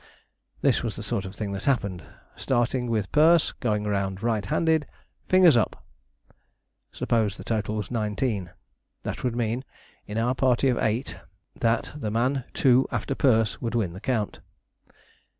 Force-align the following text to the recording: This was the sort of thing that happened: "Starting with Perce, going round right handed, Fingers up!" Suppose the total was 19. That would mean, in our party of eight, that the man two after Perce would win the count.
This 0.61 0.81
was 0.81 0.95
the 0.95 1.03
sort 1.03 1.25
of 1.25 1.35
thing 1.35 1.51
that 1.51 1.65
happened: 1.65 2.01
"Starting 2.35 2.89
with 2.89 3.11
Perce, 3.11 3.51
going 3.51 3.83
round 3.83 4.23
right 4.23 4.43
handed, 4.43 4.87
Fingers 5.29 5.55
up!" 5.55 5.85
Suppose 6.91 7.37
the 7.37 7.43
total 7.43 7.75
was 7.75 7.91
19. 7.91 8.49
That 9.03 9.23
would 9.23 9.35
mean, 9.35 9.63
in 10.07 10.17
our 10.17 10.33
party 10.33 10.69
of 10.69 10.79
eight, 10.79 11.17
that 11.55 11.91
the 11.95 12.09
man 12.09 12.45
two 12.55 12.87
after 12.91 13.13
Perce 13.13 13.61
would 13.61 13.75
win 13.75 13.93
the 13.93 14.01
count. 14.01 14.39